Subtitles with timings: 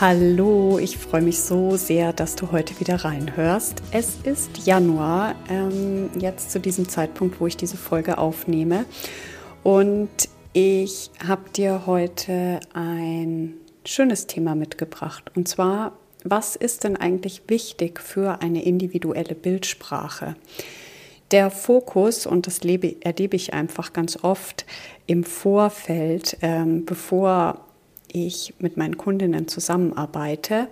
[0.00, 3.82] Hallo, ich freue mich so sehr, dass du heute wieder reinhörst.
[3.90, 8.84] Es ist Januar, ähm, jetzt zu diesem Zeitpunkt, wo ich diese Folge aufnehme.
[9.64, 10.08] Und
[10.52, 15.32] ich habe dir heute ein schönes Thema mitgebracht.
[15.34, 20.36] Und zwar, was ist denn eigentlich wichtig für eine individuelle Bildsprache?
[21.32, 24.64] Der Fokus, und das lebe, erlebe ich einfach ganz oft
[25.08, 27.64] im Vorfeld, ähm, bevor
[28.12, 30.68] ich mit meinen Kundinnen zusammenarbeite,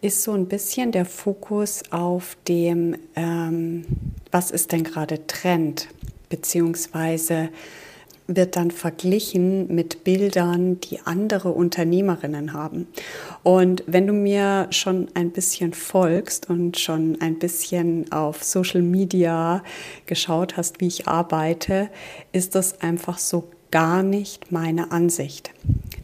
[0.00, 3.84] ist so ein bisschen der Fokus auf dem, ähm,
[4.30, 5.88] was ist denn gerade Trend,
[6.28, 7.50] beziehungsweise
[8.36, 12.86] wird dann verglichen mit Bildern, die andere Unternehmerinnen haben.
[13.42, 19.62] Und wenn du mir schon ein bisschen folgst und schon ein bisschen auf Social Media
[20.06, 21.90] geschaut hast, wie ich arbeite,
[22.32, 25.50] ist das einfach so gar nicht meine Ansicht.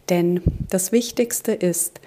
[0.08, 0.40] Denn
[0.70, 2.00] das Wichtigste ist,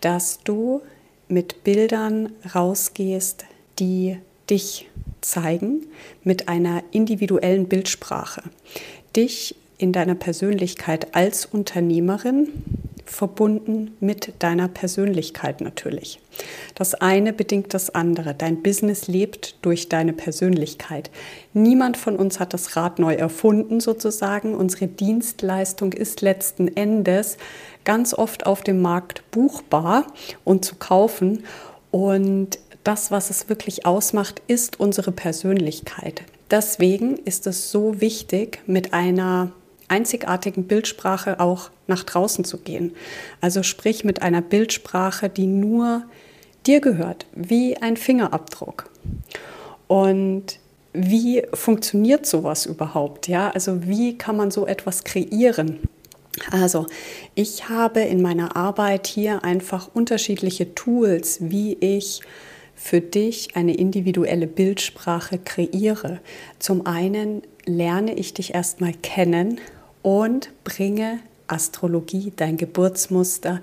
[0.00, 0.82] dass du
[1.28, 3.44] mit Bildern rausgehst,
[3.78, 4.18] die
[4.50, 4.88] dich
[5.20, 5.86] zeigen,
[6.24, 8.42] mit einer individuellen Bildsprache.
[9.16, 12.48] Dich in deiner Persönlichkeit als Unternehmerin
[13.06, 16.20] verbunden mit deiner Persönlichkeit natürlich.
[16.74, 18.34] Das eine bedingt das andere.
[18.34, 21.10] Dein Business lebt durch deine Persönlichkeit.
[21.52, 24.54] Niemand von uns hat das Rad neu erfunden sozusagen.
[24.54, 27.36] Unsere Dienstleistung ist letzten Endes
[27.84, 30.06] ganz oft auf dem Markt buchbar
[30.44, 31.44] und zu kaufen.
[31.90, 36.22] Und das, was es wirklich ausmacht, ist unsere Persönlichkeit.
[36.50, 39.52] Deswegen ist es so wichtig, mit einer
[39.92, 42.94] einzigartigen Bildsprache auch nach draußen zu gehen.
[43.42, 46.04] Also sprich mit einer Bildsprache, die nur
[46.66, 48.88] dir gehört, wie ein Fingerabdruck.
[49.88, 50.58] Und
[50.94, 53.28] wie funktioniert sowas überhaupt?
[53.28, 55.80] Ja, also wie kann man so etwas kreieren?
[56.50, 56.86] Also,
[57.34, 62.22] ich habe in meiner Arbeit hier einfach unterschiedliche Tools, wie ich
[62.74, 66.20] für dich eine individuelle Bildsprache kreiere.
[66.58, 69.60] Zum einen lerne ich dich erstmal kennen
[70.02, 73.60] und bringe Astrologie, dein Geburtsmuster,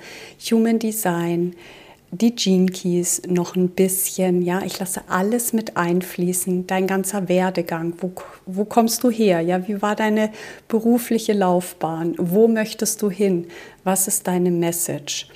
[0.50, 1.56] Human Design,
[2.12, 7.94] die Gene Keys noch ein bisschen, ja, ich lasse alles mit einfließen, dein ganzer Werdegang,
[8.00, 8.12] wo,
[8.46, 10.32] wo kommst du her, ja, wie war deine
[10.68, 13.48] berufliche Laufbahn, wo möchtest du hin,
[13.84, 15.28] was ist deine Message?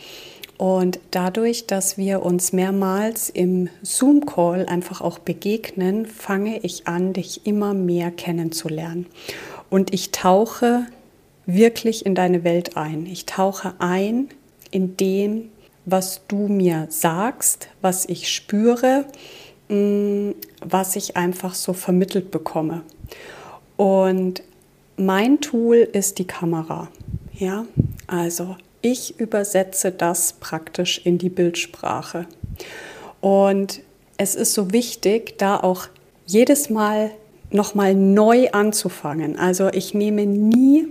[0.58, 7.46] Und dadurch, dass wir uns mehrmals im Zoom-Call einfach auch begegnen, fange ich an, dich
[7.46, 9.08] immer mehr kennenzulernen.
[9.73, 10.85] Und ich tauche
[11.47, 13.07] wirklich in deine Welt ein.
[13.07, 14.29] Ich tauche ein
[14.69, 15.50] in dem,
[15.85, 19.06] was du mir sagst, was ich spüre,
[19.69, 22.84] mm, was ich einfach so vermittelt bekomme.
[23.75, 24.44] Und
[24.95, 26.90] mein Tool ist die Kamera.
[27.34, 27.66] Ja,
[28.05, 32.28] also ich übersetze das praktisch in die Bildsprache.
[33.22, 33.81] Und
[34.17, 35.88] es ist so wichtig, da auch
[36.28, 37.09] jedes Mal
[37.53, 39.38] nochmal neu anzufangen.
[39.38, 40.88] Also ich nehme nie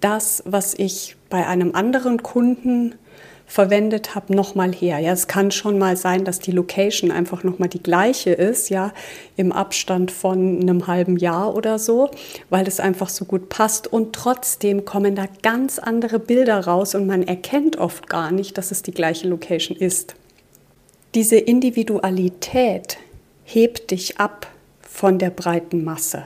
[0.00, 2.94] das, was ich bei einem anderen Kunden
[3.46, 4.98] verwendet habe, nochmal her.
[4.98, 8.92] Ja, es kann schon mal sein, dass die Location einfach nochmal die gleiche ist, ja,
[9.36, 12.10] im Abstand von einem halben Jahr oder so,
[12.50, 13.86] weil es einfach so gut passt.
[13.86, 18.70] Und trotzdem kommen da ganz andere Bilder raus und man erkennt oft gar nicht, dass
[18.70, 20.14] es die gleiche Location ist.
[21.14, 22.98] Diese Individualität
[23.44, 24.48] hebt dich ab
[24.94, 26.22] von der breiten Masse.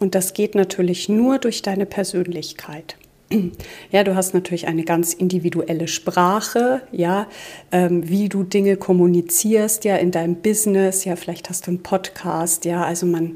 [0.00, 2.96] Und das geht natürlich nur durch deine Persönlichkeit.
[3.90, 7.28] Ja, du hast natürlich eine ganz individuelle Sprache, ja,
[7.72, 12.64] ähm, wie du Dinge kommunizierst, ja, in deinem Business, ja, vielleicht hast du einen Podcast,
[12.64, 13.34] ja, also man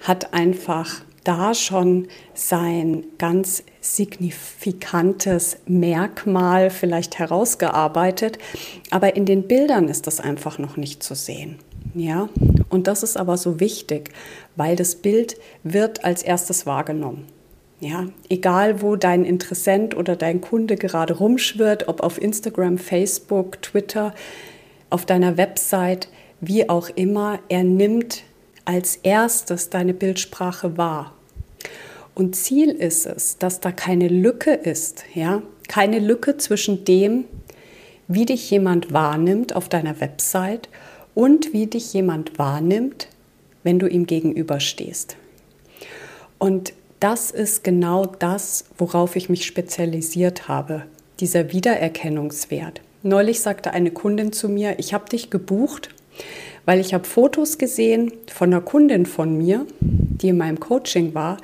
[0.00, 8.38] hat einfach da schon sein ganz signifikantes Merkmal vielleicht herausgearbeitet,
[8.90, 11.58] aber in den Bildern ist das einfach noch nicht zu sehen.
[11.94, 12.28] Ja,
[12.70, 14.10] und das ist aber so wichtig,
[14.56, 17.26] weil das Bild wird als erstes wahrgenommen.
[17.80, 24.14] Ja, egal wo dein Interessent oder dein Kunde gerade rumschwirrt, ob auf Instagram, Facebook, Twitter,
[24.90, 26.08] auf deiner Website,
[26.40, 28.22] wie auch immer, er nimmt
[28.64, 31.14] als erstes deine Bildsprache wahr.
[32.14, 37.24] Und Ziel ist es, dass da keine Lücke ist, ja, keine Lücke zwischen dem,
[38.06, 40.68] wie dich jemand wahrnimmt auf deiner Website
[41.14, 43.08] und wie dich jemand wahrnimmt,
[43.62, 45.16] wenn du ihm gegenüberstehst.
[46.38, 50.84] Und das ist genau das, worauf ich mich spezialisiert habe,
[51.20, 52.80] dieser Wiedererkennungswert.
[53.02, 55.90] Neulich sagte eine Kundin zu mir, ich habe dich gebucht,
[56.64, 61.36] weil ich habe Fotos gesehen von einer Kundin von mir, die in meinem Coaching war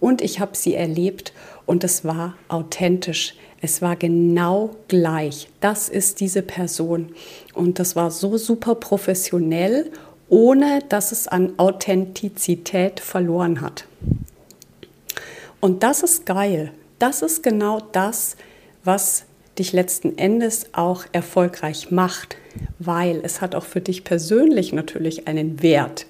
[0.00, 1.32] und ich habe sie erlebt
[1.64, 3.34] und es war authentisch.
[3.66, 5.48] Es war genau gleich.
[5.60, 7.08] Das ist diese Person.
[7.52, 9.90] Und das war so super professionell,
[10.28, 13.84] ohne dass es an Authentizität verloren hat.
[15.58, 16.70] Und das ist geil.
[17.00, 18.36] Das ist genau das,
[18.84, 19.24] was
[19.58, 22.36] dich letzten Endes auch erfolgreich macht,
[22.78, 26.06] weil es hat auch für dich persönlich natürlich einen Wert.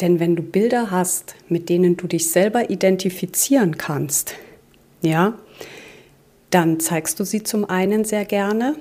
[0.00, 4.36] Denn wenn du Bilder hast, mit denen du dich selber identifizieren kannst,
[5.02, 5.38] ja,
[6.50, 8.76] dann zeigst du sie zum einen sehr gerne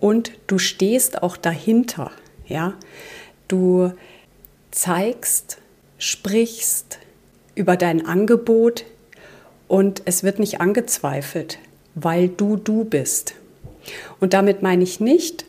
[0.00, 2.10] und du stehst auch dahinter,
[2.46, 2.74] ja.
[3.48, 3.92] Du
[4.70, 5.58] zeigst,
[5.98, 6.98] sprichst
[7.54, 8.84] über dein Angebot
[9.68, 11.58] und es wird nicht angezweifelt,
[11.94, 13.34] weil du du bist.
[14.20, 15.44] Und damit meine ich nicht,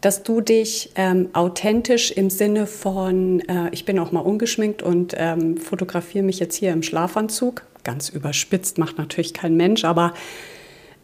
[0.00, 5.14] dass du dich ähm, authentisch im Sinne von, äh, ich bin auch mal ungeschminkt und
[5.16, 10.12] ähm, fotografiere mich jetzt hier im Schlafanzug, ganz überspitzt macht natürlich kein Mensch, aber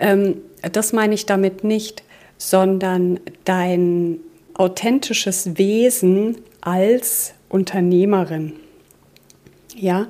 [0.00, 0.38] ähm,
[0.73, 2.02] das meine ich damit nicht,
[2.38, 4.19] sondern dein
[4.55, 8.55] authentisches Wesen als Unternehmerin.
[9.76, 10.08] Ja,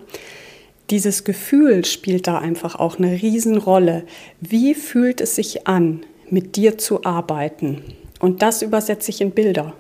[0.91, 4.05] dieses Gefühl spielt da einfach auch eine Riesenrolle.
[4.41, 7.83] Wie fühlt es sich an, mit dir zu arbeiten?
[8.19, 9.73] Und das übersetze ich in Bilder.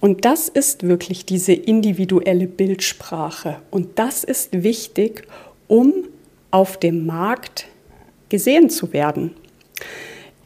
[0.00, 3.60] Und das ist wirklich diese individuelle Bildsprache.
[3.70, 5.22] Und das ist wichtig,
[5.68, 5.92] um
[6.50, 7.66] auf dem Markt
[8.28, 9.34] gesehen zu werden.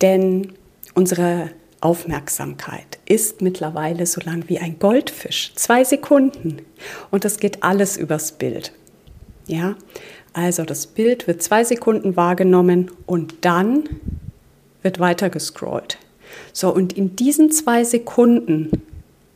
[0.01, 0.53] Denn
[0.95, 1.51] unsere
[1.81, 5.53] Aufmerksamkeit ist mittlerweile so lang wie ein Goldfisch.
[5.55, 6.63] Zwei Sekunden.
[7.11, 8.73] Und das geht alles übers Bild.
[9.47, 9.77] Ja,
[10.33, 13.89] also das Bild wird zwei Sekunden wahrgenommen und dann
[14.83, 15.99] wird weiter gescrollt.
[16.53, 18.71] So, und in diesen zwei Sekunden,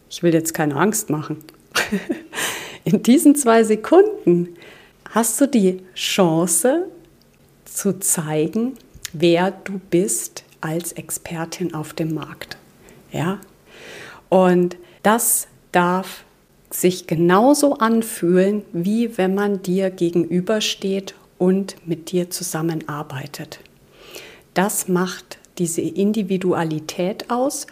[0.08, 1.38] ich will jetzt keine Angst machen,
[2.84, 4.50] in diesen zwei Sekunden
[5.10, 6.86] hast du die Chance
[7.64, 8.74] zu zeigen,
[9.12, 12.56] wer du bist als Expertin auf dem Markt.
[13.12, 13.38] Ja?
[14.28, 16.24] Und das darf
[16.70, 23.60] sich genauso anfühlen, wie wenn man dir gegenübersteht und mit dir zusammenarbeitet.
[24.54, 27.66] Das macht diese Individualität aus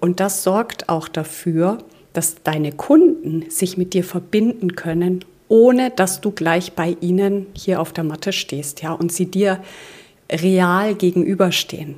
[0.00, 1.78] und das sorgt auch dafür,
[2.12, 7.80] dass deine Kunden sich mit dir verbinden können, ohne dass du gleich bei ihnen hier
[7.80, 9.62] auf der Matte stehst, ja, und sie dir
[10.30, 11.96] real gegenüberstehen.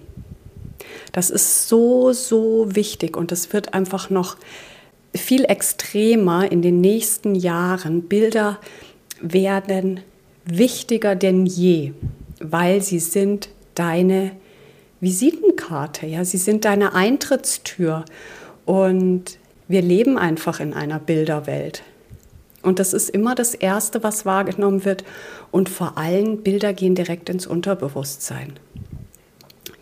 [1.12, 4.36] Das ist so, so wichtig und es wird einfach noch
[5.14, 8.02] viel extremer in den nächsten Jahren.
[8.02, 8.58] Bilder
[9.20, 10.00] werden
[10.44, 11.92] wichtiger denn je,
[12.40, 14.32] weil sie sind deine
[15.00, 18.04] Visitenkarte, ja, sie sind deine Eintrittstür
[18.66, 21.82] und wir leben einfach in einer Bilderwelt.
[22.62, 25.04] Und das ist immer das Erste, was wahrgenommen wird.
[25.50, 28.58] Und vor allem Bilder gehen direkt ins Unterbewusstsein.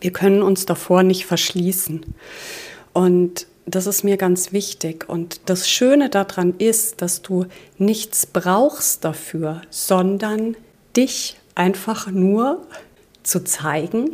[0.00, 2.14] Wir können uns davor nicht verschließen.
[2.92, 5.08] Und das ist mir ganz wichtig.
[5.08, 10.56] Und das Schöne daran ist, dass du nichts brauchst dafür, sondern
[10.96, 12.66] dich einfach nur
[13.24, 14.10] zu zeigen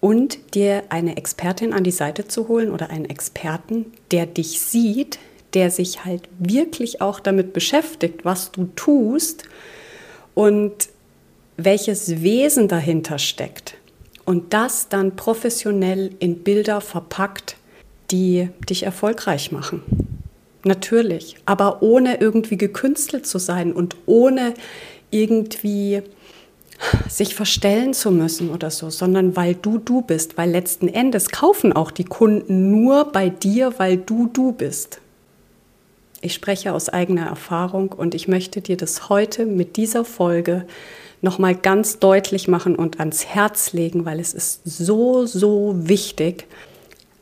[0.00, 5.18] und dir eine Expertin an die Seite zu holen oder einen Experten, der dich sieht,
[5.54, 9.44] der sich halt wirklich auch damit beschäftigt, was du tust
[10.34, 10.72] und
[11.56, 13.76] welches Wesen dahinter steckt.
[14.24, 17.56] Und das dann professionell in Bilder verpackt,
[18.10, 19.82] die dich erfolgreich machen.
[20.64, 24.54] Natürlich, aber ohne irgendwie gekünstelt zu sein und ohne
[25.10, 26.02] irgendwie
[27.08, 31.72] sich verstellen zu müssen oder so, sondern weil du du bist, weil letzten Endes kaufen
[31.72, 35.00] auch die Kunden nur bei dir, weil du du bist.
[36.24, 40.64] Ich spreche aus eigener Erfahrung und ich möchte dir das heute mit dieser Folge
[41.20, 46.46] nochmal ganz deutlich machen und ans Herz legen, weil es ist so, so wichtig,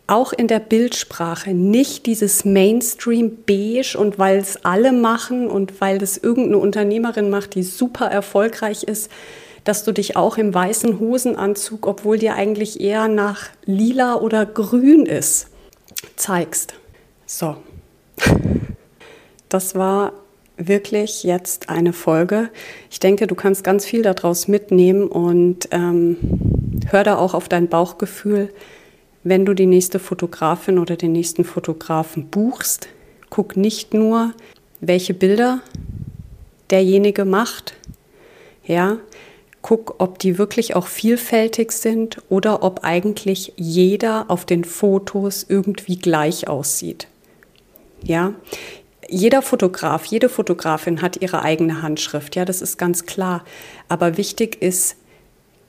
[0.06, 5.98] auch in der Bildsprache nicht dieses Mainstream beige und weil es alle machen und weil
[5.98, 9.10] das irgendeine Unternehmerin macht, die super erfolgreich ist,
[9.64, 15.06] dass du dich auch im weißen Hosenanzug, obwohl dir eigentlich eher nach lila oder grün
[15.06, 15.48] ist,
[16.14, 16.74] zeigst.
[17.26, 17.56] So.
[19.52, 20.14] Das war
[20.56, 22.48] wirklich jetzt eine Folge.
[22.90, 26.16] Ich denke, du kannst ganz viel daraus mitnehmen und ähm,
[26.88, 28.48] hör da auch auf dein Bauchgefühl,
[29.24, 32.88] wenn du die nächste Fotografin oder den nächsten Fotografen buchst,
[33.28, 34.32] guck nicht nur,
[34.80, 35.60] welche Bilder
[36.70, 37.74] derjenige macht,
[38.64, 38.96] ja,
[39.60, 45.98] guck, ob die wirklich auch vielfältig sind oder ob eigentlich jeder auf den Fotos irgendwie
[45.98, 47.06] gleich aussieht.
[48.02, 48.32] Ja,
[49.12, 53.44] jeder Fotograf, jede Fotografin hat ihre eigene Handschrift, ja, das ist ganz klar.
[53.88, 54.96] Aber wichtig ist,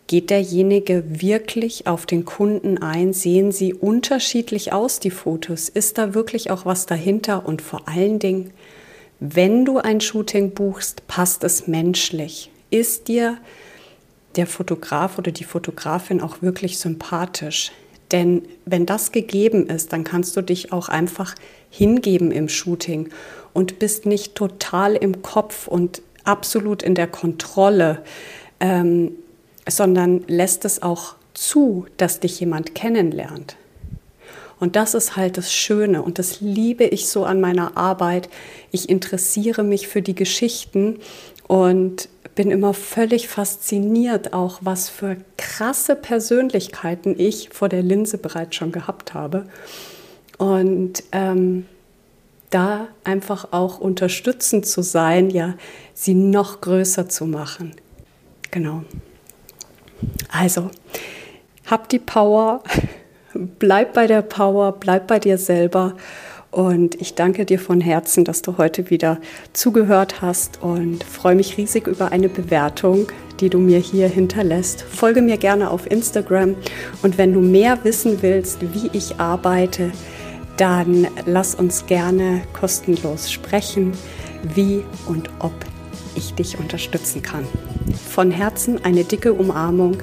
[0.08, 3.12] geht derjenige wirklich auf den Kunden ein?
[3.12, 5.68] Sehen sie unterschiedlich aus, die Fotos?
[5.68, 7.46] Ist da wirklich auch was dahinter?
[7.46, 8.52] Und vor allen Dingen,
[9.20, 12.50] wenn du ein Shooting buchst, passt es menschlich?
[12.70, 13.38] Ist dir
[14.38, 17.72] der Fotograf oder die Fotografin auch wirklich sympathisch?
[18.14, 21.36] Denn wenn das gegeben ist, dann kannst du dich auch einfach
[21.70, 23.10] hingeben im Shooting
[23.52, 28.04] und bist nicht total im Kopf und absolut in der Kontrolle,
[28.60, 29.14] ähm,
[29.68, 33.58] sondern lässt es auch zu, dass dich jemand kennenlernt.
[34.60, 38.30] Und das ist halt das Schöne und das liebe ich so an meiner Arbeit.
[38.72, 41.00] Ich interessiere mich für die Geschichten
[41.54, 48.56] und bin immer völlig fasziniert, auch was für krasse Persönlichkeiten ich vor der Linse bereits
[48.56, 49.46] schon gehabt habe.
[50.40, 51.68] Und ähm,
[52.50, 55.54] da einfach auch unterstützend zu sein, ja,
[55.94, 57.76] sie noch größer zu machen.
[58.50, 58.84] Genau.
[60.32, 60.72] Also,
[61.68, 62.64] hab die Power,
[63.36, 65.98] bleib bei der Power, bleib bei dir selber
[66.54, 69.20] und ich danke dir von Herzen, dass du heute wieder
[69.54, 73.08] zugehört hast und freue mich riesig über eine Bewertung,
[73.40, 74.84] die du mir hier hinterlässt.
[74.84, 76.56] Folge mir gerne auf Instagram
[77.02, 79.92] und wenn du mehr wissen willst, wie ich arbeite,
[80.58, 83.94] dann lass uns gerne kostenlos sprechen,
[84.54, 85.54] wie und ob
[86.16, 87.46] ich dich unterstützen kann.
[88.12, 89.98] Von Herzen eine dicke Umarmung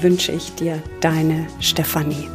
[0.00, 2.28] wünsche ich dir, deine Stefanie.